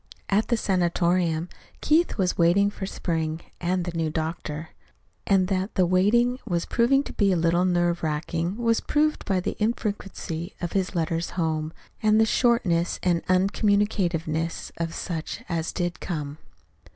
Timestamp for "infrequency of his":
9.59-10.95